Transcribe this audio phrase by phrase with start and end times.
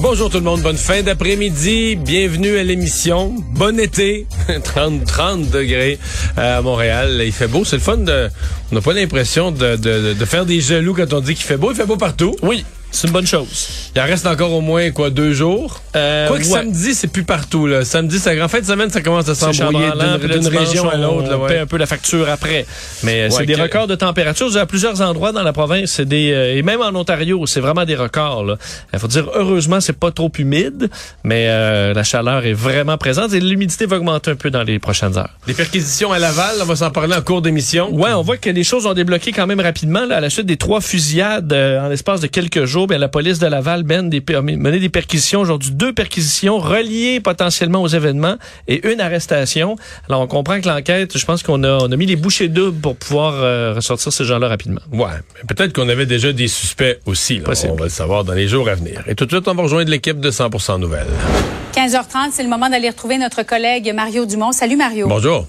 [0.00, 4.26] Bonjour tout le monde, bonne fin d'après-midi, bienvenue à l'émission, bon été,
[4.64, 5.98] 30, 30 degrés
[6.38, 8.28] euh, à Montréal, il fait beau, c'est le fun de,
[8.70, 11.56] on n'a pas l'impression de, de, de faire des jaloux quand on dit qu'il fait
[11.56, 12.36] beau, il fait beau partout.
[12.42, 13.90] Oui, c'est une bonne chose.
[13.94, 15.80] Il en reste encore au moins quoi deux jours?
[15.96, 16.48] Euh, Quoi que ouais.
[16.48, 17.84] samedi, c'est plus partout là.
[17.84, 19.90] Samedi, c'est en fin de semaine, ça commence à s'embrouiller
[20.28, 21.28] d'une région à l'autre.
[21.32, 21.48] On ouais.
[21.48, 22.66] paie un peu la facture après.
[23.02, 24.56] Mais euh, Ouais, c'est des que- records de température.
[24.56, 27.84] À plusieurs endroits dans la province, c'est des euh, et même en Ontario, c'est vraiment
[27.84, 28.56] des records.
[28.92, 30.88] Il faut dire heureusement, c'est pas trop humide,
[31.24, 34.78] mais euh, la chaleur est vraiment présente et l'humidité va augmenter un peu dans les
[34.78, 35.30] prochaines heures.
[35.46, 37.90] Des perquisitions à Laval, on va s'en parler en cours d'émission.
[37.92, 40.06] Ouais, on voit que les choses ont débloqué quand même rapidement.
[40.06, 43.08] Là, à la suite des trois fusillades euh, en l'espace de quelques jours, bien, la
[43.08, 48.36] police de Laval mène des, mené des perquisitions aujourd'hui, deux perquisitions reliées potentiellement aux événements
[48.66, 49.76] et une arrestation.
[50.08, 52.80] Alors, on comprend que l'enquête, je pense qu'on a, on a mis les bouchées doubles
[52.80, 54.80] pour pouvoir euh, ressortir ces gens-là rapidement.
[54.92, 57.38] Ouais, mais peut-être qu'on avait déjà des suspects aussi.
[57.38, 57.44] là.
[57.68, 59.02] On va le savoir dans les jours à venir.
[59.06, 61.06] Et tout de suite, on va rejoindre l'équipe de 100% Nouvelles.
[61.74, 64.52] 15h30, c'est le moment d'aller retrouver notre collègue Mario Dumont.
[64.52, 65.08] Salut Mario.
[65.08, 65.46] Bonjour.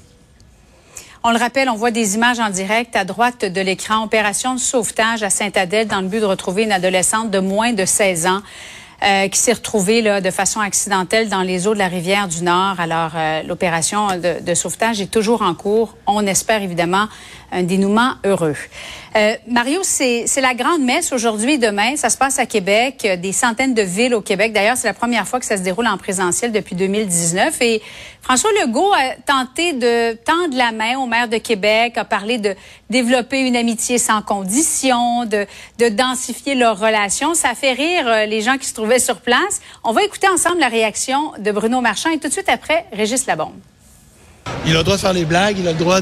[1.22, 4.06] On le rappelle, on voit des images en direct à droite de l'écran.
[4.06, 7.84] Opération de sauvetage à Saint-Adèle dans le but de retrouver une adolescente de moins de
[7.84, 8.42] 16 ans.
[9.02, 12.80] euh, qui s'est retrouvée de façon accidentelle dans les eaux de la rivière du Nord.
[12.80, 15.96] Alors, euh, l'opération de, de sauvetage est toujours en cours.
[16.06, 17.08] On espère évidemment
[17.52, 18.56] un dénouement heureux.
[19.16, 21.96] Euh, Mario, c'est la grande messe aujourd'hui et demain.
[21.96, 24.54] Ça se passe à Québec, des centaines de villes au Québec.
[24.54, 27.62] D'ailleurs, c'est la première fois que ça se déroule en présentiel depuis 2019.
[27.62, 27.82] Et
[28.22, 32.56] François Legault a tenté de tendre la main au maire de Québec, a parlé de
[32.90, 35.48] développer une amitié sans condition, de,
[35.80, 37.34] de densifier leurs relations.
[37.34, 39.62] Ça fait rire euh, les gens qui se trouvaient sur place.
[39.84, 43.26] On va écouter ensemble la réaction de Bruno Marchand et tout de suite après, Régis
[43.26, 43.60] Labombe.
[44.66, 46.00] Il a le droit de faire les blagues, il a le droit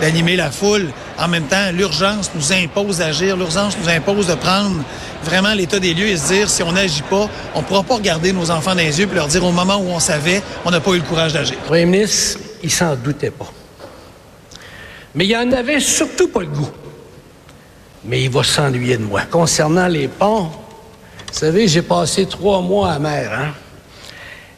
[0.00, 0.88] d'animer la foule.
[1.18, 4.82] En même temps, l'urgence nous impose d'agir, l'urgence nous impose de prendre
[5.22, 7.94] vraiment l'état des lieux et se dire, si on n'agit pas, on ne pourra pas
[7.94, 10.70] regarder nos enfants dans les yeux et leur dire au moment où on savait, on
[10.70, 11.56] n'a pas eu le courage d'agir.
[11.62, 13.50] Le premier ministre, il s'en doutait pas.
[15.14, 16.70] Mais il en avait surtout pas le goût.
[18.04, 19.22] Mais il va s'ennuyer de moi.
[19.30, 20.50] Concernant les ponts,
[21.32, 23.54] vous savez, j'ai passé trois mois à mer, hein?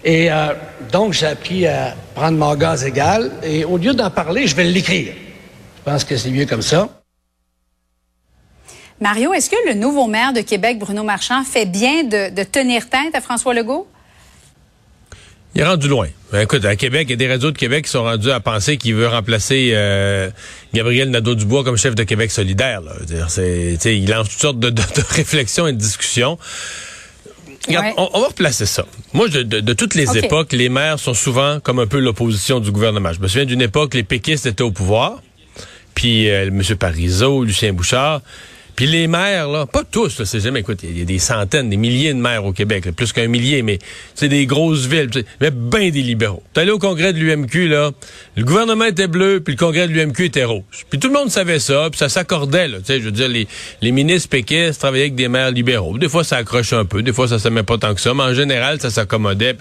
[0.06, 0.54] Et euh,
[0.92, 3.32] donc, j'ai appris à prendre mon gaz égal.
[3.42, 5.12] Et au lieu d'en parler, je vais l'écrire.
[5.78, 6.88] Je pense que c'est mieux comme ça.
[9.00, 12.88] Mario, est-ce que le nouveau maire de Québec, Bruno Marchand, fait bien de, de tenir
[12.88, 13.88] tête à François Legault?
[15.56, 16.06] Il est rendu loin.
[16.30, 18.38] Ben, écoute, à Québec, il y a des réseaux de Québec qui sont rendus à
[18.38, 20.30] penser qu'il veut remplacer euh,
[20.72, 22.80] Gabriel Nadeau-Dubois comme chef de Québec solidaire.
[22.80, 22.92] Là.
[23.04, 23.26] Dire,
[23.86, 26.38] il lance toutes sortes de, de- de réflexions et de discussions.
[27.66, 27.94] Regarde, Ouais.
[27.96, 28.84] on, on va replacer ça.
[29.12, 32.70] Moi, de, de toutes les époques, les maires sont souvent comme un peu l'opposition du
[32.70, 33.12] gouvernement.
[33.12, 35.20] Je me souviens d'une époque, les péquistes étaient au pouvoir,
[35.94, 36.62] puis euh, M.
[36.78, 38.20] Parizeau, Lucien Bouchard,
[38.76, 41.78] puis les maires, là, pas tous, c'est jamais, écoute, il y, a des centaines, des
[41.78, 43.78] milliers de maires au Québec, plus qu'un millier, mais
[44.14, 45.08] c'est des grosses villes,
[45.40, 46.42] mais ben des libéraux.
[46.52, 47.92] T'es allé au congrès de l'UMQ, là,
[48.36, 50.84] le gouvernement était bleu, puis le congrès de l'UMQ était rouge.
[50.90, 53.28] Puis tout le monde savait ça, puis ça s'accordait, là, tu sais, je veux dire,
[53.28, 53.48] les,
[53.80, 55.96] les ministres péquistes travaillaient avec des maires libéraux.
[55.96, 58.24] Des fois, ça accrochait un peu, des fois, ça s'aimait pas tant que ça, mais
[58.24, 59.56] en général, ça s'accommodait.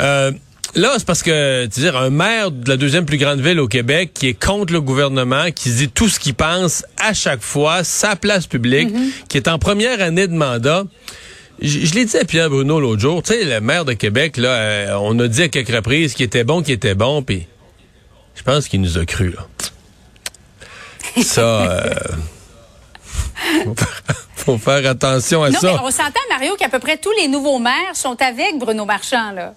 [0.00, 0.32] Euh,
[0.74, 3.68] Là, c'est parce que, tu sais, un maire de la deuxième plus grande ville au
[3.68, 7.84] Québec qui est contre le gouvernement, qui dit tout ce qu'il pense à chaque fois,
[7.84, 8.90] sa place publique,
[9.28, 10.84] qui est en première année de mandat,
[11.60, 14.36] Je, je l'ai dit à Pierre Bruno l'autre jour, tu sais, le maire de Québec,
[14.36, 17.46] là, euh, on a dit à quelques reprises qu'il était bon, qu'il était bon, puis
[18.36, 19.46] je pense qu'il nous a cru, là.
[21.22, 21.94] Ça, euh,
[23.64, 24.02] faut, faire,
[24.36, 25.72] faut faire attention à Non, ça.
[25.72, 29.32] mais on s'entend, Mario, qu'à peu près tous les nouveaux maires sont avec Bruno Marchand,
[29.32, 29.54] là.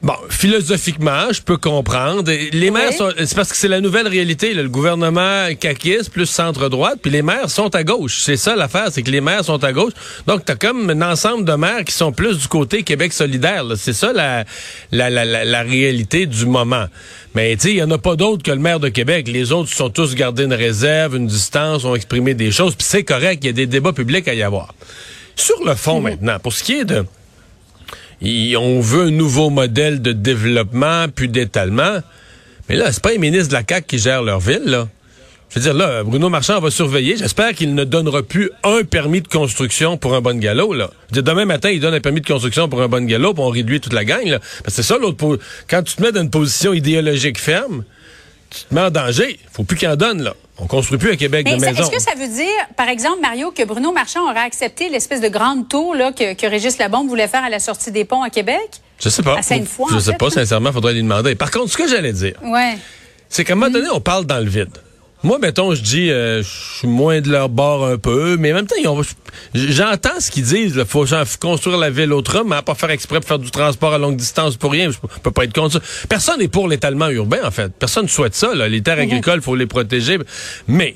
[0.00, 2.30] Bon, philosophiquement, je peux comprendre.
[2.52, 2.96] Les maires Oui.
[2.96, 4.54] sont, c'est parce que c'est la nouvelle réalité.
[4.54, 4.62] là.
[4.62, 8.20] Le gouvernement caquiste plus centre-droite, puis les maires sont à gauche.
[8.22, 9.92] C'est ça l'affaire, c'est que les maires sont à gauche.
[10.28, 13.64] Donc, t'as comme un ensemble de maires qui sont plus du côté Québec solidaire.
[13.76, 14.44] C'est ça la,
[14.92, 16.86] la, la, la, la réalité du moment.
[17.34, 19.26] Mais tu sais, il y en a pas d'autres que le maire de Québec.
[19.26, 22.76] Les autres sont tous gardés une réserve, une distance, ont exprimé des choses.
[22.76, 24.74] Puis c'est correct, il y a des débats publics à y avoir.
[25.34, 27.04] Sur le fond maintenant, pour ce qui est de
[28.22, 31.98] on veut un nouveau modèle de développement, puis d'étalement.
[32.68, 34.88] Mais là, c'est pas les ministres de la CAQ qui gèrent leur ville, là.
[35.50, 37.16] Je veux dire, là, Bruno Marchand va surveiller.
[37.16, 40.90] J'espère qu'il ne donnera plus un permis de construction pour un bon galop, là.
[41.10, 43.42] Je veux demain matin, il donne un permis de construction pour un bon galop, puis
[43.42, 44.40] on réduit toute la gang, là.
[44.40, 45.38] Parce que c'est ça, l'autre...
[45.68, 47.84] Quand tu te mets dans une position idéologique ferme,
[48.50, 49.38] tu te mets en danger.
[49.52, 50.34] Faut plus qu'il en donne, là.
[50.60, 51.82] On construit plus à Québec Mais de maisons.
[51.82, 55.28] est-ce que ça veut dire, par exemple, Mario, que Bruno Marchand aurait accepté l'espèce de
[55.28, 58.30] grande tour là, que, que Régis Labombe voulait faire à la sortie des ponts à
[58.30, 58.58] Québec?
[59.00, 59.38] Je sais pas.
[59.38, 60.30] à Sainte-Foy, Je sais fait, pas, là?
[60.32, 61.36] sincèrement, faudrait lui demander.
[61.36, 62.76] Par contre, ce que j'allais dire, Ouais.
[63.28, 64.76] c'est qu'à un moment donné, on parle dans le vide.
[65.24, 66.48] Moi, mettons, je dis, euh, je
[66.78, 69.02] suis moins de leur bord un peu, mais en même temps, ils ont-
[69.52, 70.74] j'entends ce qu'ils disent.
[70.76, 71.04] Il faut
[71.40, 74.56] construire la ville autrement, à pas faire exprès pour faire du transport à longue distance
[74.56, 74.90] pour rien.
[74.90, 76.06] Je peux pas être contre ça.
[76.08, 77.72] Personne n'est pour l'étalement urbain, en fait.
[77.76, 78.54] Personne ne souhaite ça.
[78.54, 78.68] Là.
[78.68, 80.18] Les terres agricoles, faut les protéger.
[80.68, 80.94] Mais,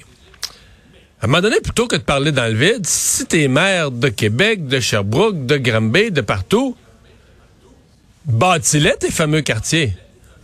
[1.21, 4.09] à un moment donné, plutôt que de parler dans le vide, si t'es maire de
[4.09, 6.77] Québec, de Sherbrooke, de Granby, de partout,
[8.27, 9.95] bâtis-les tes fameux quartiers.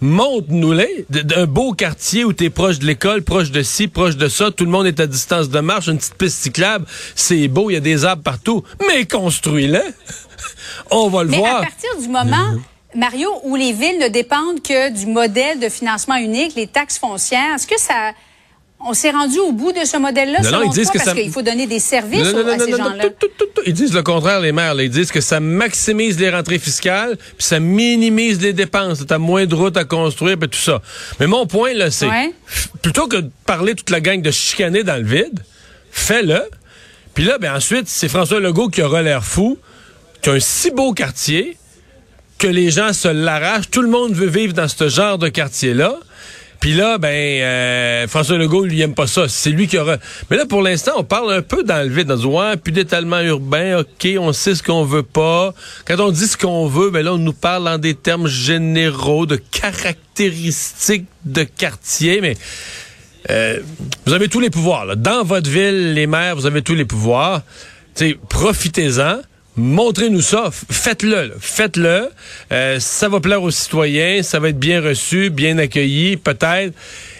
[0.00, 1.06] Montre-nous-les.
[1.11, 4.29] D- d- Un beau quartier où t'es proche de l'école, proche de ci, proche de
[4.29, 7.71] ça, tout le monde est à distance de marche, une petite piste cyclable, c'est beau,
[7.71, 8.62] il y a des arbres partout.
[8.87, 9.81] Mais construis-les.
[10.91, 11.61] On va le Mais à voir.
[11.61, 12.55] partir du moment,
[12.95, 17.55] Mario, où les villes ne dépendent que du modèle de financement unique, les taxes foncières,
[17.56, 18.12] est-ce que ça...
[18.80, 21.14] On s'est rendu au bout de ce modèle-là, Non, ils disent toi, que parce ça-
[21.14, 23.04] qu'il faut donner des services Non, aux- à ces gens-là?
[23.04, 23.62] tout, tout, tout, tout.
[23.66, 24.75] Ils disent le contraire, les maires.
[24.75, 24.84] là.
[24.84, 29.04] Ils disent que ça maximise les rentrées fiscales, puis ça minimise les dépenses.
[29.06, 30.80] T'as moins de routes à construire, puis tout ça.
[31.19, 32.32] Mais mon point, là, c'est Ouais.
[32.80, 35.40] plutôt que de parler toute la gang de chicaner dans le vide,
[35.90, 36.40] fais-le.
[37.14, 39.58] Puis là, ben ensuite, c'est François Legault qui aura l'air fou,
[40.22, 41.56] qui a un si beau quartier,
[42.38, 43.70] que les gens se l'arrachent.
[43.72, 45.96] Tout le monde veut vivre dans ce genre de quartier-là.
[46.60, 49.28] Puis là, ben, euh, François Legault, lui, aime pas ça.
[49.28, 49.96] C'est lui qui aura...
[50.31, 52.10] Mais là, pour l'instant, on parle un peu dans le vide.
[52.10, 55.55] On dit, ouais, plus d'étalement urbain, OK, on sait ce qu'on veut pas.
[55.87, 59.26] Quand on dit ce qu'on veut, ben là, on nous parle en des termes généraux
[59.26, 62.20] de caractéristiques de quartier.
[62.20, 62.37] Mais
[63.31, 63.61] euh,
[64.06, 64.84] vous avez tous les pouvoirs.
[64.84, 64.96] Là.
[64.96, 67.43] Dans votre ville, les maires, vous avez tous les pouvoirs.
[68.28, 69.20] Profitez-en.
[69.58, 70.50] Montrez-nous ça.
[70.52, 71.34] Faites-le.
[71.40, 72.08] Faites-le.
[72.52, 74.22] Euh, ça va plaire aux citoyens.
[74.22, 76.72] Ça va être bien reçu, bien accueilli, peut-être.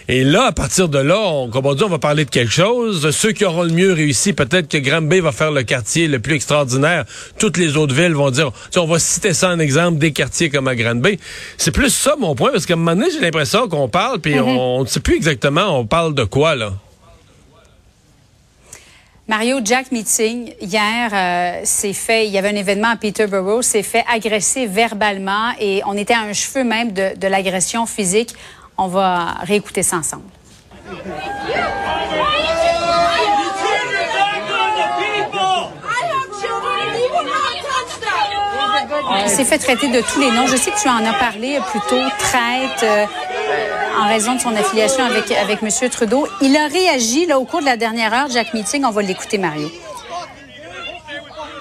[0.07, 2.51] Et là, à partir de là, on, comme on dit, on va parler de quelque
[2.51, 3.11] chose.
[3.11, 6.33] Ceux qui auront le mieux réussi, peut-être que Granby va faire le quartier le plus
[6.35, 7.05] extraordinaire.
[7.37, 10.67] Toutes les autres villes vont dire, on va citer ça en exemple des quartiers comme
[10.67, 11.19] à Granby.
[11.57, 14.39] C'est plus ça mon point, parce qu'à un moment donné, j'ai l'impression qu'on parle, puis
[14.39, 16.73] on on ne sait plus exactement on parle de quoi, là.
[19.29, 23.83] Mario Jack Meeting, hier, euh, s'est fait, il y avait un événement à Peterborough, s'est
[23.83, 28.33] fait agresser verbalement et on était à un cheveu même de, l'agression physique.
[28.75, 30.23] On va réécouter ça ensemble.
[39.23, 40.47] Il s'est fait traiter de tous les noms.
[40.47, 43.05] Je sais que tu en as parlé plus tôt, traite, euh,
[43.99, 45.89] en raison de son affiliation avec, M.
[45.89, 46.27] Trudeau.
[46.41, 48.83] Il a réagi là, au cours de la dernière heure, Jack Meeting.
[48.85, 49.69] On va l'écouter, Mario.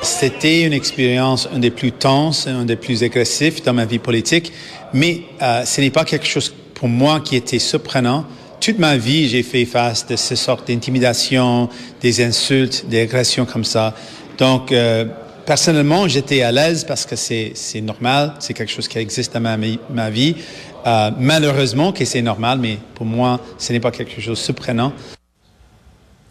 [0.02, 4.52] C'était une expérience un des plus tenses, un des plus agressifs dans ma vie politique,
[4.92, 8.24] mais euh, ce n'est pas quelque chose pour moi qui était surprenant.
[8.60, 11.68] Toute ma vie, j'ai fait face de ces sortes d'intimidation,
[12.00, 13.94] des insultes, des agressions comme ça.
[14.38, 15.04] Donc, euh,
[15.48, 20.10] personnellement, j'étais à l'aise parce que c'est normal, c'est quelque chose qui existe dans ma,
[20.10, 20.36] vie.
[20.86, 24.92] Euh, malheureusement que c'est normal, mais pour moi, ce n'est pas quelque chose de surprenant.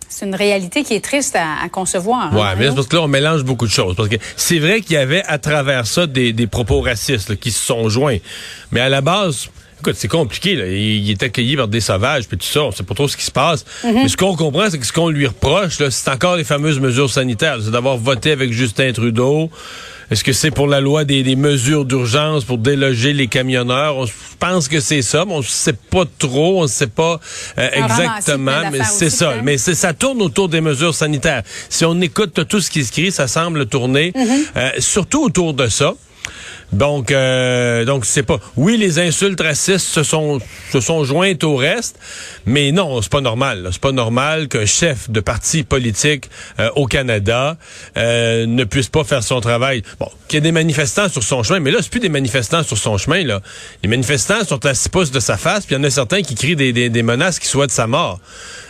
[0.07, 2.31] C'est une réalité qui est triste à, à concevoir.
[2.31, 3.95] hein, Ouais, mais c'est parce que là, on mélange beaucoup de choses.
[3.95, 7.35] Parce que c'est vrai qu'il y avait à travers ça des, des propos racistes là,
[7.35, 8.19] qui se sont joints.
[8.71, 10.55] Mais à la base, écoute, c'est compliqué.
[10.55, 10.67] Là.
[10.67, 12.63] Il, est accueilli par des sauvages, puis tout ça.
[12.63, 13.65] On sait pas trop ce qui se passe.
[13.83, 17.09] Mais ce qu'on comprend, c'est que ce qu'on lui reproche, c'est encore les fameuses mesures
[17.09, 17.57] sanitaires.
[17.63, 19.49] C'est d'avoir voté avec Justin Trudeau.
[20.09, 23.97] Est-ce que c'est pour la loi des, des mesures d'urgence pour déloger les camionneurs?
[23.97, 24.05] On
[24.39, 27.19] pense que c'est ça, mais on ne sait pas trop, on ne sait pas
[27.57, 29.33] euh, exactement, plein mais c'est ça.
[29.43, 31.43] Mais ça tourne autour des mesures sanitaires.
[31.67, 34.43] Si on écoute tout ce qui se crie, ça semble tourner Mm-hmm.
[34.55, 35.93] euh, surtout autour de ça.
[36.73, 38.39] Donc, euh, donc c'est pas.
[38.57, 40.39] Oui, les insultes racistes se sont
[40.71, 41.97] se sont jointes au reste,
[42.45, 43.69] mais non, c'est pas normal.
[43.71, 47.57] C'est pas normal qu'un chef de parti politique euh, au Canada
[47.95, 49.81] euh, ne puisse pas faire son travail.
[49.99, 52.63] Bon, qu'il y ait des manifestants sur son chemin, mais là, c'est plus des manifestants
[52.63, 53.23] sur son chemin.
[53.23, 53.41] Là,
[53.81, 56.21] les manifestants sont à six pouces de sa face, puis il y en a certains
[56.21, 58.19] qui crient des, des, des menaces qui souhaitent sa mort.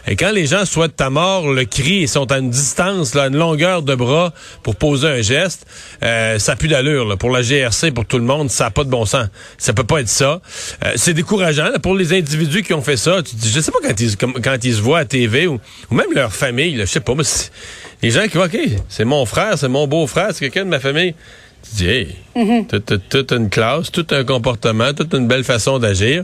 [0.09, 3.23] Et quand les gens souhaitent ta mort, le cri, ils sont à une distance, là,
[3.23, 4.33] à une longueur de bras
[4.63, 5.65] pour poser un geste,
[6.03, 7.05] euh, ça pue d'allure.
[7.05, 7.17] là.
[7.17, 9.27] Pour la GRC, pour tout le monde, ça n'a pas de bon sens.
[9.57, 10.39] Ça peut pas être ça.
[10.85, 13.21] Euh, c'est décourageant là, pour les individus qui ont fait ça.
[13.21, 15.59] Tu dis, je sais pas quand ils, quand ils se voient à TV ou,
[15.91, 17.13] ou même leur famille, là, je sais pas.
[17.15, 17.51] mais c'est-
[18.01, 18.57] les gens qui voient, OK,
[18.89, 21.15] c'est mon frère, c'est mon beau-frère, c'est quelqu'un de ma famille.
[21.69, 22.15] Tu dis, hey,
[22.69, 26.23] toute, toute- toute une classe, tout un comportement, toute une belle façon d'agir.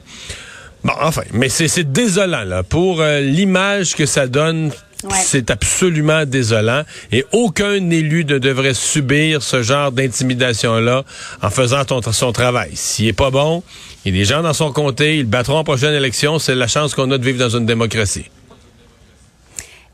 [0.83, 4.71] Bon, enfin, mais c'est désolant là pour euh, l'image que ça donne.
[5.03, 5.17] Ouais.
[5.21, 11.03] C'est absolument désolant et aucun élu ne devrait subir ce genre d'intimidation-là
[11.41, 12.71] en faisant ton- son travail.
[12.75, 13.63] S'il est pas bon,
[14.05, 16.39] il y a des gens dans son comté, ils battront en prochaine élection.
[16.39, 18.29] C'est la chance qu'on a de vivre dans une démocratie.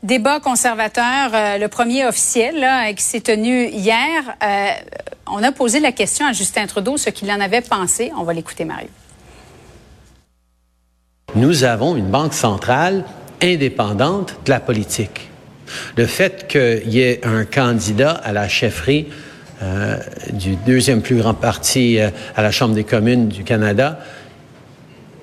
[0.04, 4.22] Débat conservateur, euh, le premier officiel là, qui s'est tenu hier.
[4.44, 4.68] Euh,
[5.26, 8.12] on a posé la question à Justin Trudeau, ce qu'il en avait pensé.
[8.16, 8.86] On va l'écouter, Mario.
[11.34, 13.04] Nous avons une banque centrale
[13.42, 15.30] indépendante de la politique.
[15.96, 19.06] Le fait qu'il y ait un candidat à la chefferie
[19.62, 19.98] euh,
[20.32, 24.00] du deuxième plus grand parti euh, à la Chambre des communes du Canada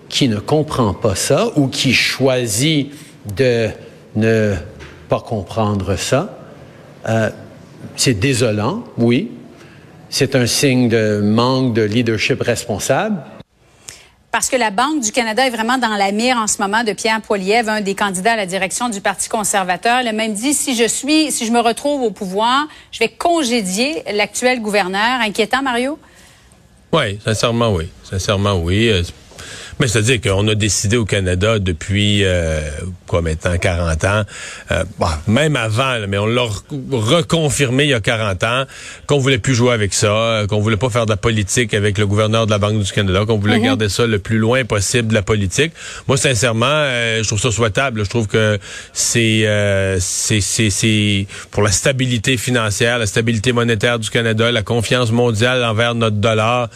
[0.09, 2.91] qui ne comprend pas ça ou qui choisit
[3.35, 3.69] de
[4.15, 4.53] ne
[5.09, 6.39] pas comprendre ça,
[7.09, 7.29] euh,
[7.95, 9.31] c'est désolant, oui.
[10.09, 13.17] C'est un signe de manque de leadership responsable.
[14.37, 16.93] Parce que la Banque du Canada est vraiment dans la mire en ce moment de
[16.93, 20.01] Pierre Poilievre, un des candidats à la direction du Parti conservateur.
[20.01, 23.09] Il a même dit, si je suis, si je me retrouve au pouvoir, je vais
[23.09, 25.21] congédier l'actuel gouverneur.
[25.21, 25.97] Inquiétant, Mario?
[26.93, 27.89] Oui, sincèrement, oui.
[28.03, 28.91] Sincèrement, oui.
[29.79, 32.61] Mais c'est-à-dire qu'on a décidé au Canada depuis, euh,
[33.05, 34.23] quoi maintenant, 40 ans,
[34.71, 38.63] euh, bah, même avant, là, mais on l'a re- reconfirmé il y a 40 ans,
[39.05, 42.07] qu'on voulait plus jouer avec ça, qu'on voulait pas faire de la politique avec le
[42.07, 45.13] gouverneur de la Banque du Canada, qu'on voulait garder ça le plus loin possible de
[45.13, 45.73] la politique.
[46.07, 48.03] Moi, sincèrement, euh, je trouve ça souhaitable.
[48.03, 48.57] Je trouve que
[48.93, 54.63] c'est euh, c'est c'est c'est pour la stabilité financière, la stabilité monétaire du Canada, la
[54.63, 56.69] confiance mondiale envers notre dollar.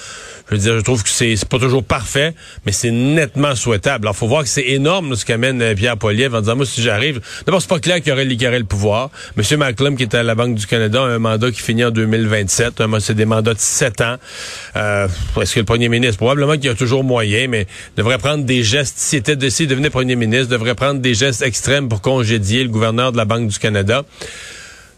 [0.51, 2.33] Je veux dire, je trouve que c'est pas toujours parfait,
[2.65, 4.05] mais c'est nettement souhaitable.
[4.05, 6.81] Alors, faut voir que c'est énorme ce qu'amène euh, Pierre Poilievre en disant, moi, si
[6.81, 7.21] j'arrive...
[7.45, 9.11] D'abord, c'est pas clair qu'il aurait, aurait le pouvoir.
[9.37, 11.91] Monsieur McClum, qui était à la Banque du Canada, a un mandat qui finit en
[11.91, 12.81] 2027.
[12.81, 14.15] Un mo- C'est des mandats de 7 ans.
[14.75, 15.07] Euh,
[15.41, 16.17] Est-ce que le premier ministre...
[16.17, 17.65] Probablement qu'il a toujours moyen, mais
[17.95, 18.97] devrait prendre des gestes...
[18.97, 22.69] S'il était de, s'il devenait premier ministre, devrait prendre des gestes extrêmes pour congédier le
[22.69, 24.03] gouverneur de la Banque du Canada.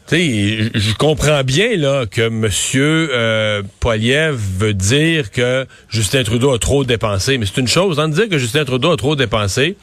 [0.09, 6.51] Tu sais, je comprends bien là que Monsieur euh, Poiliev veut dire que Justin Trudeau
[6.53, 9.15] a trop dépensé, mais c'est une chose hein, de dire que Justin Trudeau a trop
[9.15, 9.77] dépensé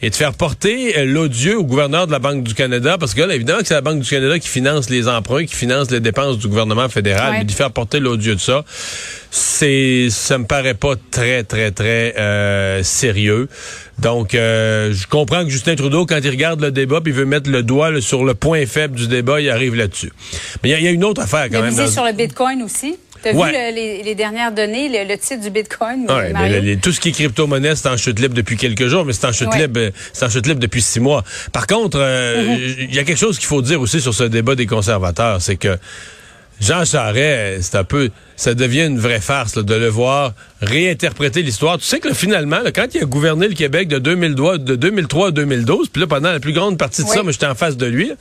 [0.00, 3.20] et de faire porter euh, l'odieux au gouverneur de la Banque du Canada, parce que
[3.20, 6.00] là, évidemment que c'est la Banque du Canada qui finance les emprunts, qui finance les
[6.00, 7.38] dépenses du gouvernement fédéral, Ouais.
[7.40, 8.64] mais de faire porter l'odieux de ça,
[9.30, 13.48] c'est, ça me paraît pas très très très euh, sérieux.
[13.98, 17.24] Donc, euh, je comprends que Justin Trudeau, quand il regarde le débat, puis il veut
[17.24, 20.12] mettre le doigt là, sur le point faible du débat, il arrive là-dessus.
[20.62, 21.70] Mais il y a- il y, a une autre affaire Il quand a même.
[21.70, 22.96] misé dans- sur le Bitcoin aussi.
[23.22, 23.46] Tu as Ouais.
[23.48, 26.92] vu le- les, les dernières données, le, le titre du Bitcoin, Ouais, mais le- tout
[26.92, 29.48] ce qui est crypto-monnaie, c'est en chute libre depuis quelques jours, mais c'est en chute
[29.48, 29.60] Ouais.
[29.62, 29.80] libre,
[30.12, 31.24] c'est en chute libre depuis six mois.
[31.52, 32.86] Par contre, euh, Mm-hmm.
[32.90, 35.56] il y a quelque chose qu'il faut dire aussi sur ce débat des conservateurs, c'est
[35.56, 35.78] que
[36.60, 40.32] Jean Charest, c'est un peu, ça devient une vraie farce là, de le voir
[40.62, 41.78] réinterpréter l'histoire.
[41.78, 44.74] Tu sais que là, finalement, là, quand il a gouverné le Québec de 2003, de
[44.76, 47.14] 2003 à 2012, puis là pendant la plus grande partie de Oui.
[47.14, 48.08] ça, moi j'étais en face de lui.
[48.08, 48.14] là.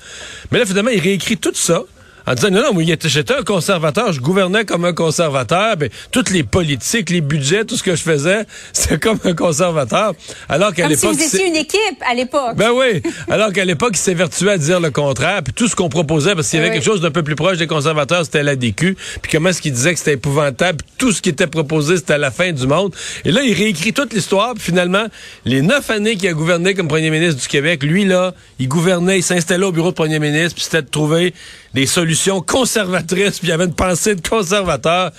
[0.51, 1.81] Mais là finalement, il réécrit tout ça
[2.27, 6.29] en disant non, non, moi, j'étais un conservateur, je gouvernais comme un conservateur, ben, toutes
[6.29, 10.13] les politiques, les budgets, tout ce que je faisais, c'était comme un conservateur.
[10.49, 12.55] Alors qu'à Comme si l'époque, vous étiez c'est- une équipe à l'époque.
[12.55, 13.01] ben oui.
[13.29, 15.41] Alors qu'à l'époque, il s'évertuait à dire le contraire.
[15.43, 16.75] Puis tout ce qu'on proposait, parce qu'il y avait Oui.
[16.75, 18.95] quelque chose d'un peu plus proche des conservateurs, c'était la DQ.
[19.21, 20.77] Puis comment est-ce qu'il disait que c'était épouvantable.
[20.79, 22.93] Puis tout ce qui était proposé, c'était la fin du monde.
[23.23, 24.53] Et là, il réécrit toute l'histoire.
[24.55, 25.05] Puis finalement,
[25.45, 29.19] les neuf années qu'il a gouverné comme premier ministre du Québec, lui, là, il gouvernait,
[29.19, 30.55] il s'installait au bureau de premier ministre.
[30.55, 31.33] Puis c'était de trouver
[31.75, 33.37] des solutions conservatrices.
[33.39, 35.11] Puis il y avait une pensée de conservateur.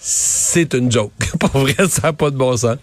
[0.00, 1.12] C'est une joke.
[1.40, 2.76] Pour vrai, ça n'a pas de bon sens.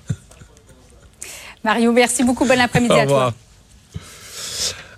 [1.63, 2.45] Mario, merci beaucoup.
[2.45, 3.33] Bon après-midi à toi.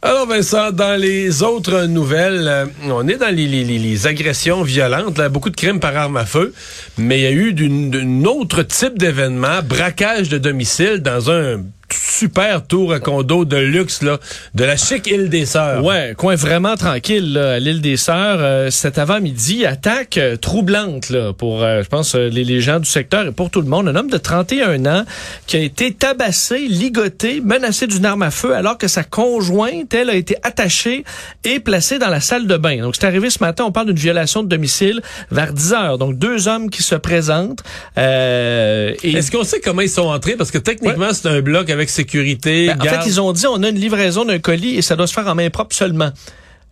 [0.01, 5.17] Alors Vincent, dans les autres nouvelles, euh, on est dans les, les- les- agressions violentes,
[5.17, 6.53] là, beaucoup de crimes par arme à feu,
[6.99, 11.63] mais il y a eu d'un autre type d'événement, braquage de domicile dans un
[12.17, 14.17] super tour à condo de luxe là,
[14.55, 15.83] de la chic île des Sœurs.
[15.83, 18.39] Ouais, coin vraiment tranquille là, à l'île des Sœurs.
[18.39, 22.79] Euh, cet avant-midi, attaque euh, troublante là, pour, euh, je pense, euh, les, les gens
[22.79, 23.87] du secteur et pour tout le monde.
[23.87, 25.03] Un homme de 31 ans
[25.45, 30.09] qui a été tabassé, ligoté, menacé d'une arme à feu alors que sa conjointe, elle,
[30.09, 31.03] a été attachée
[31.43, 32.81] et placée dans la salle de bain.
[32.81, 35.97] Donc, c'est arrivé ce matin, on parle d'une violation de domicile vers 10 heures.
[35.99, 37.63] Donc, deux hommes qui se présentent.
[37.97, 40.35] Euh, et Est-ce qu'on sait comment ils sont entrés?
[40.35, 42.67] Parce que techniquement, c'est un bloc avec sécurité.
[42.67, 43.03] Ben, en garde.
[43.03, 45.27] fait, ils ont dit on a une livraison d'un colis et ça doit se faire
[45.27, 46.11] en main propre seulement.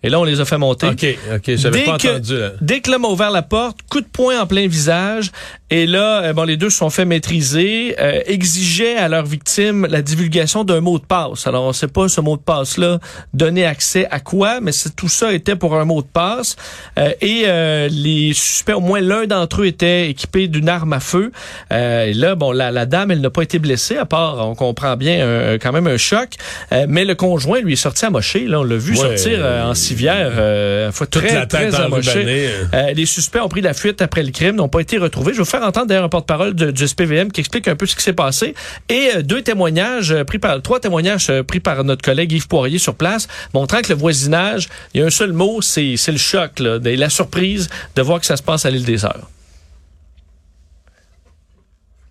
[0.03, 0.87] Et là, on les a fait monter.
[0.87, 2.37] OK, OK, j'avais Dès pas que- entendu.
[2.37, 2.51] Là.
[2.61, 5.31] Dès que l'homme a ouvert la porte, coup de poing en plein visage.
[5.71, 9.87] Et là, euh, bon, les deux se sont fait maîtriser, euh, exigeaient à leur victime
[9.89, 11.47] la divulgation d'un mot de passe.
[11.47, 12.99] Alors, on sait pas ce mot de passe-là
[13.33, 16.55] donnait accès à quoi, mais tout ça était pour un mot de passe.
[16.99, 20.99] Euh, et euh, les suspects, au moins l'un d'entre eux était équipé d'une arme à
[20.99, 21.31] feu.
[21.73, 24.53] Euh, et là, bon, la, la dame, elle n'a pas été blessée, à part, on
[24.53, 26.29] comprend bien, un- quand même un choc.
[26.73, 28.45] Euh, mais le conjoint, lui, est sorti amoché.
[28.47, 31.71] Là, on l'a vu Ouais, sortir euh, en civière, euh, fois Toute très, la tête
[31.71, 32.49] très amoché.
[32.93, 35.31] les suspects ont pris la fuite après le crime, n'ont pas été retrouvés.
[35.33, 37.95] Je vais vous faire entendre d'ailleurs un porte-parole du SPVM qui explique un peu ce
[37.95, 38.55] qui s'est passé
[38.89, 42.47] et euh, deux témoignages euh, pris par trois témoignages euh, pris par notre collègue Yves
[42.47, 46.17] Poirier sur place, montrant que le voisinage, il y a un seul mot, c'est le
[46.17, 49.29] choc, là, et la surprise de voir que ça se passe à l'île des Heures.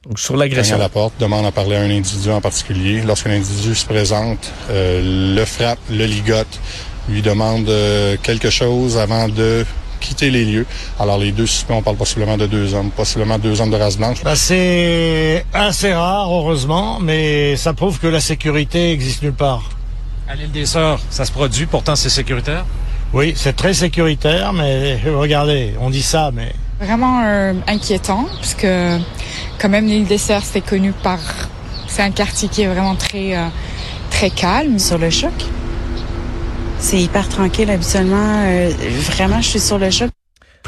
[0.07, 0.79] Donc sur Cogne à l'agression.
[0.79, 3.03] la porte, demande à parler à un individu en particulier.
[3.07, 6.61] Lorsqu'un individu se présente, euh, le frappe, le ligote,
[7.09, 7.71] lui demande
[8.23, 9.65] quelque chose avant de
[10.05, 10.67] quitter les lieux.
[11.01, 13.97] Alors les deux suspects, on parle possiblement de deux hommes, possiblement deux hommes de race
[13.97, 14.23] blanche.
[14.23, 19.65] Bah, c'est assez rare, heureusement, mais ça prouve que la sécurité existe nulle part.
[20.29, 22.65] À l'île des Sœurs, ça se produit, pourtant c'est sécuritaire?
[23.13, 28.99] Oui, c'est très sécuritaire, mais regardez, on dit ça, mais Vraiment euh, inquiétant, parce que
[29.59, 31.21] quand même l'île des Sœurs, c'est connu par...
[31.87, 33.47] C'est un quartier qui est vraiment très, euh,
[34.11, 34.79] très calme.
[34.81, 35.33] Sur le choc?
[36.79, 38.45] C'est hyper tranquille habituellement.
[38.47, 38.71] Euh,
[39.11, 40.11] vraiment, je suis sur le choc.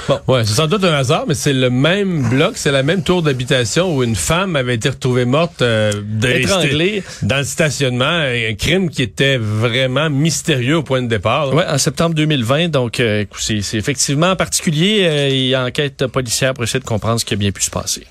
[0.09, 3.03] Bon, ouais, c'est sans doute un hasard, mais c'est le même bloc, c'est la même
[3.03, 5.91] tour d'habitation où une femme avait été retrouvée morte euh,
[6.23, 7.03] Étranglée.
[7.23, 11.47] dans le stationnement, un crime qui était vraiment mystérieux au point de départ.
[11.47, 11.55] là.
[11.55, 12.69] Ouais, en septembre 2020.
[12.69, 15.01] Donc, euh, écoute, c'est c'est effectivement particulier.
[15.03, 17.63] Euh, il y a enquête policière pour essayer de comprendre ce qui a bien pu
[17.63, 18.07] se passer.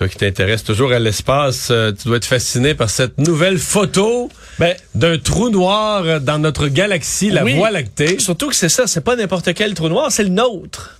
[0.00, 4.30] Toi qui t'intéresses toujours à l'espace, euh, tu dois être fasciné par cette nouvelle photo
[4.58, 7.52] Ben, d'un trou noir dans notre galaxie, la Oui.
[7.52, 8.18] Voie lactée.
[8.18, 10.99] Surtout que c'est ça, c'est pas n'importe quel trou noir, c'est le nôtre.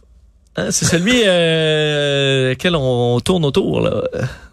[0.56, 3.80] Hein, c'est celui euh, lequel on, on tourne autour.
[3.80, 4.02] Là.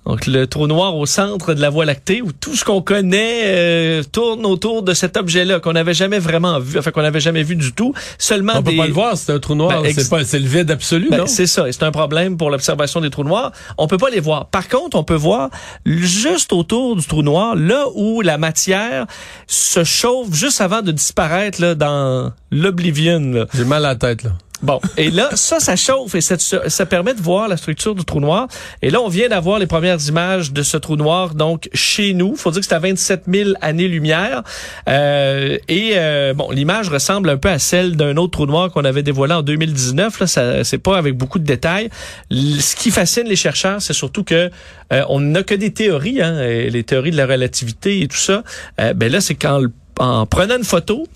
[0.08, 3.42] Donc le trou noir au centre de la Voie lactée, où tout ce qu'on connaît
[3.46, 7.44] euh, tourne autour de cet objet-là qu'on n'avait jamais vraiment vu, enfin qu'on n'avait jamais
[7.44, 7.94] vu du tout.
[8.18, 10.48] Seulement On peut pas le voir, c'est un trou noir, Ben, c'est pas c'est le
[10.48, 11.28] vide absolu, Ben, non?
[11.28, 13.52] c'est ça, et c'est un problème pour l'observation des trous noirs.
[13.78, 14.46] On peut pas les voir.
[14.46, 15.50] Par contre, on peut voir
[15.86, 19.08] juste autour du trou noir, là où la matière
[19.46, 23.46] se chauffe juste avant de disparaître là, dans l'oblivion.
[23.54, 24.32] J'ai mal à la tête là.
[24.62, 28.04] Bon, et là, ça, ça chauffe et ça, ça permet de voir la structure du
[28.04, 28.48] trou noir.
[28.82, 32.36] Et là, on vient d'avoir les premières images de ce trou noir, donc chez nous.
[32.36, 34.44] faut dire que c'est à 27 000 années-lumière.
[34.90, 38.86] Euh, et euh, bon, l'image ressemble un peu à celle d'un autre trou noir qu'on
[38.86, 40.20] avait dévoilé en 2019.
[40.20, 41.90] Là, ça, c'est pas avec beaucoup de détails.
[42.32, 44.50] Ce qui fascine les chercheurs, c'est surtout que
[44.92, 48.44] euh, on n'a que des théories, hein, les théories de la relativité et tout ça.
[48.80, 49.62] Euh, ben là, c'est qu'en
[50.00, 51.08] en prenant une photo,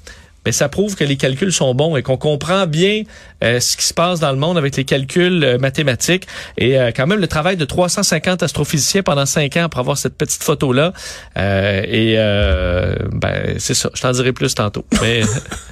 [0.43, 3.03] ben, ça prouve que les calculs sont bons et qu'on comprend bien
[3.43, 6.27] euh, ce qui se passe dans le monde avec les calculs euh, mathématiques.
[6.57, 10.15] Et euh, quand même, le travail de 350 astrophysiciens pendant cinq ans pour avoir cette
[10.15, 10.93] petite photo-là.
[11.37, 14.85] Euh, et euh, ben, c'est ça, je t'en dirai plus tantôt.
[15.01, 15.21] Mais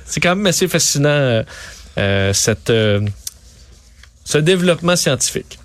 [0.06, 1.44] c'est quand même assez fascinant,
[2.34, 3.02] cette, euh,
[4.24, 5.58] ce développement scientifique.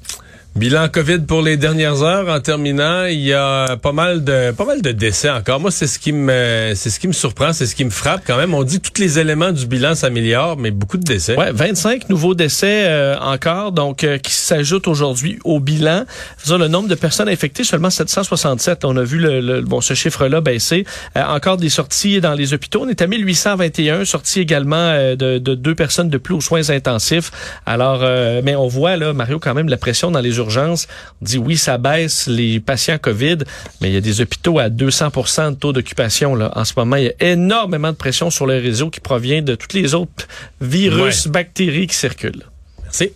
[0.57, 2.29] Bilan COVID pour les dernières heures.
[2.29, 5.59] En terminant, il y a pas mal de pas mal de décès encore.
[5.59, 8.23] Moi, c'est ce qui me c'est ce qui me surprend, c'est ce qui me frappe
[8.25, 8.55] quand même.
[8.55, 11.37] On dit que tous les éléments du bilan s'améliorent, mais beaucoup de décès.
[11.37, 16.05] Ouais, 25 nouveaux décès euh, encore, donc euh, qui s'ajoutent aujourd'hui au bilan.
[16.49, 18.85] Le nombre de personnes infectées, seulement 767.
[18.85, 20.87] On a vu le, le- bon ce chiffre-là baisser.
[21.17, 22.83] Euh, encore des sorties dans les hôpitaux.
[22.85, 26.71] On est à 1821 sorties également euh, de, de deux personnes de plus aux soins
[26.71, 27.33] intensifs.
[27.67, 30.87] Alors, euh, mais on voit là, Mario, quand même la pression dans les urgences.
[31.21, 33.39] On dit oui, ça baisse les patients COVID,
[33.81, 36.53] mais il y a des hôpitaux à 200% de taux d'occupation là.
[36.55, 39.55] En ce moment, il y a énormément de pression sur le réseau qui provient de
[39.55, 40.27] tous les autres
[40.61, 42.45] virus, bactéries qui circulent.
[42.83, 43.13] Merci.